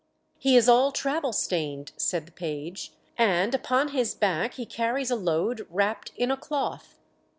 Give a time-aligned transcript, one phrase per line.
[0.39, 5.15] "He is all travel stained," said the page, "and upon his back he carries a
[5.15, 6.97] load wrapped in a cloth.